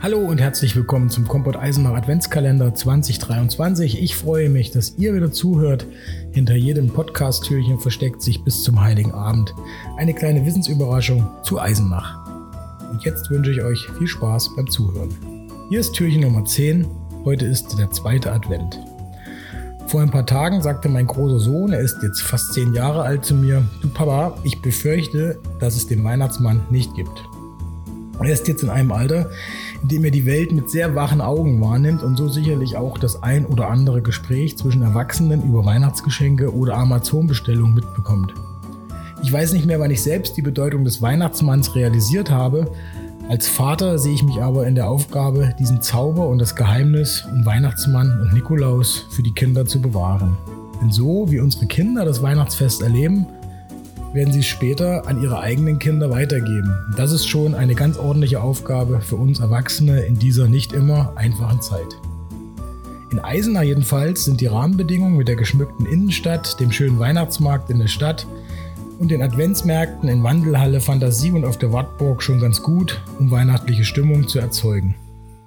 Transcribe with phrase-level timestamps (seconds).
[0.00, 4.00] Hallo und herzlich willkommen zum Kompott Eisenach Adventskalender 2023.
[4.00, 5.86] Ich freue mich, dass ihr wieder zuhört.
[6.30, 9.52] Hinter jedem Podcast-Türchen versteckt sich bis zum Heiligen Abend
[9.96, 12.16] eine kleine Wissensüberraschung zu Eisenach.
[12.92, 15.08] Und jetzt wünsche ich euch viel Spaß beim Zuhören.
[15.68, 16.86] Hier ist Türchen Nummer 10.
[17.24, 18.78] Heute ist der zweite Advent.
[19.88, 23.24] Vor ein paar Tagen sagte mein großer Sohn, er ist jetzt fast zehn Jahre alt,
[23.24, 27.24] zu mir, du Papa, ich befürchte, dass es den Weihnachtsmann nicht gibt.
[28.20, 29.30] Er ist jetzt in einem Alter,
[29.82, 33.22] in dem er die Welt mit sehr wachen Augen wahrnimmt und so sicherlich auch das
[33.22, 38.34] ein oder andere Gespräch zwischen Erwachsenen über Weihnachtsgeschenke oder Amazon-Bestellungen mitbekommt.
[39.22, 42.70] Ich weiß nicht mehr, wann ich selbst die Bedeutung des Weihnachtsmanns realisiert habe.
[43.28, 47.44] Als Vater sehe ich mich aber in der Aufgabe, diesen Zauber und das Geheimnis um
[47.44, 50.36] Weihnachtsmann und Nikolaus für die Kinder zu bewahren.
[50.80, 53.26] Denn so wie unsere Kinder das Weihnachtsfest erleben,
[54.12, 56.74] werden sie später an ihre eigenen Kinder weitergeben.
[56.96, 61.60] Das ist schon eine ganz ordentliche Aufgabe für uns Erwachsene in dieser nicht immer einfachen
[61.60, 61.98] Zeit.
[63.10, 67.86] In Eisenach jedenfalls sind die Rahmenbedingungen mit der geschmückten Innenstadt, dem schönen Weihnachtsmarkt in der
[67.86, 68.26] Stadt
[68.98, 73.84] und den Adventsmärkten in Wandelhalle, Fantasie und auf der Wartburg schon ganz gut, um weihnachtliche
[73.84, 74.94] Stimmung zu erzeugen.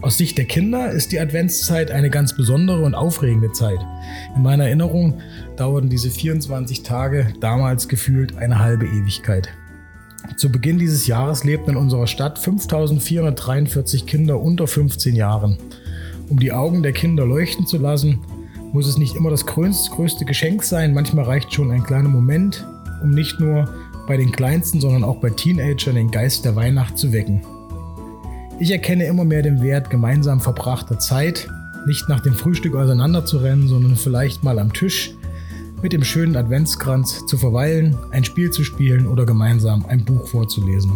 [0.00, 3.80] Aus Sicht der Kinder ist die Adventszeit eine ganz besondere und aufregende Zeit.
[4.36, 5.20] In meiner Erinnerung
[5.56, 9.48] dauerten diese 24 Tage damals gefühlt eine halbe Ewigkeit.
[10.36, 15.58] Zu Beginn dieses Jahres lebten in unserer Stadt 5443 Kinder unter 15 Jahren.
[16.28, 18.20] Um die Augen der Kinder leuchten zu lassen,
[18.72, 22.64] muss es nicht immer das größte Geschenk sein, manchmal reicht schon ein kleiner Moment,
[23.02, 23.68] um nicht nur
[24.06, 27.42] bei den Kleinsten, sondern auch bei Teenagern den Geist der Weihnacht zu wecken.
[28.60, 31.48] Ich erkenne immer mehr den Wert gemeinsam verbrachter Zeit,
[31.86, 35.14] nicht nach dem Frühstück auseinanderzurennen, sondern vielleicht mal am Tisch
[35.80, 40.90] mit dem schönen Adventskranz zu verweilen, ein Spiel zu spielen oder gemeinsam ein Buch vorzulesen.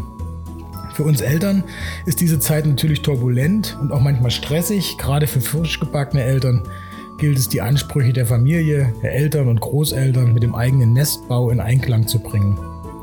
[0.92, 1.62] Für uns Eltern
[2.05, 4.98] ist diese Zeit natürlich turbulent und auch manchmal stressig.
[4.98, 6.64] Gerade für frisch gebackene Eltern
[7.18, 11.61] gilt es, die Ansprüche der Familie, der Eltern und Großeltern mit dem eigenen Nestbau in
[11.61, 12.58] Einklang zu bringen.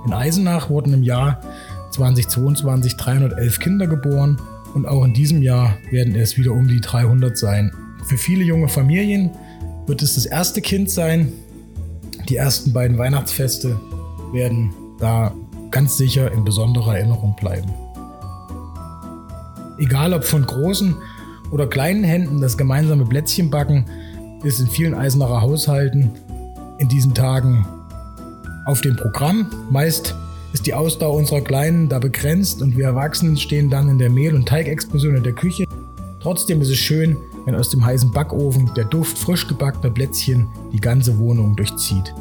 [0.05, 1.39] In Eisenach wurden im Jahr
[1.91, 4.37] 2022 311 Kinder geboren
[4.73, 7.71] und auch in diesem Jahr werden es wieder um die 300 sein.
[8.05, 9.31] Für viele junge Familien
[9.87, 11.31] wird es das erste Kind sein.
[12.27, 13.79] Die ersten beiden Weihnachtsfeste
[14.31, 15.33] werden da
[15.71, 17.71] ganz sicher in besonderer Erinnerung bleiben.
[19.77, 20.95] Egal ob von großen
[21.51, 23.85] oder kleinen Händen, das gemeinsame Plätzchenbacken
[24.43, 26.11] ist in vielen Eisenacher Haushalten
[26.77, 27.65] in diesen Tagen
[28.65, 29.49] auf dem Programm.
[29.69, 30.15] Meist
[30.53, 34.35] ist die Ausdauer unserer Kleinen da begrenzt und wir Erwachsenen stehen dann in der Mehl-
[34.35, 35.65] und Teigexplosion in der Küche.
[36.21, 40.81] Trotzdem ist es schön, wenn aus dem heißen Backofen der Duft frisch gebackener Plätzchen die
[40.81, 42.13] ganze Wohnung durchzieht.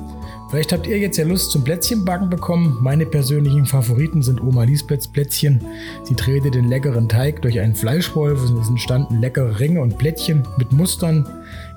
[0.50, 2.78] Vielleicht habt ihr jetzt ja Lust zum Plätzchenbacken bekommen.
[2.80, 5.60] Meine persönlichen Favoriten sind Oma Lisbeths Plätzchen.
[6.04, 10.48] Sie drehte den leckeren Teig durch einen Fleischwolf und es entstanden leckere Ringe und Plättchen
[10.56, 11.28] mit Mustern.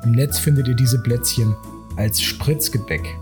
[0.05, 1.53] Im Netz findet ihr diese Plätzchen
[1.97, 3.17] als Spritzgebäck.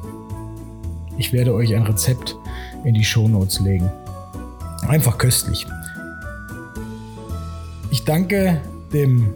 [1.17, 2.37] Ich werde euch ein Rezept
[2.83, 3.89] in die Shownotes legen.
[4.87, 5.65] Einfach köstlich.
[7.91, 8.61] Ich danke
[8.93, 9.33] dem,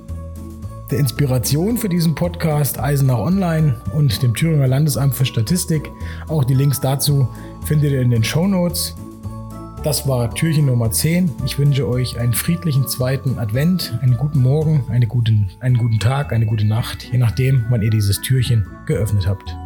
[0.91, 5.89] der Inspiration für diesen Podcast Eisenach Online und dem Thüringer Landesamt für Statistik.
[6.27, 7.27] Auch die Links dazu
[7.65, 8.95] findet ihr in den Shownotes.
[9.83, 11.29] Das war Türchen Nummer 10.
[11.45, 16.31] Ich wünsche euch einen friedlichen zweiten Advent, einen guten Morgen, eine guten, einen guten Tag,
[16.31, 19.57] eine gute Nacht, je nachdem, wann ihr dieses Türchen geöffnet habt.